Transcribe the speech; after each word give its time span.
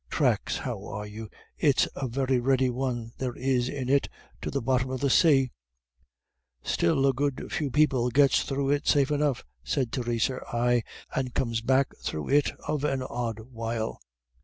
Thracks, 0.09 0.57
how 0.57 0.83
are 0.85 1.05
you. 1.05 1.29
It's 1.59 1.87
a 1.95 2.07
very 2.07 2.39
ready 2.39 2.71
one 2.71 3.11
there 3.19 3.35
is 3.35 3.69
in 3.69 3.87
it 3.87 4.09
to 4.41 4.49
the 4.49 4.59
bottom 4.59 4.89
of 4.89 4.99
the 4.99 5.11
say." 5.11 5.51
"Still 6.63 7.05
a 7.05 7.13
good 7.13 7.51
few 7.51 7.69
people 7.69 8.09
gets 8.09 8.41
through 8.41 8.71
it 8.71 8.87
safe 8.87 9.11
enough," 9.11 9.43
said 9.63 9.91
Theresa, 9.91 10.41
"ay, 10.51 10.81
and 11.13 11.35
comes 11.35 11.61
back 11.61 11.95
through 12.01 12.29
it 12.29 12.49
of 12.67 12.83
an 12.83 13.03
odd 13.03 13.41
while." 13.51 13.99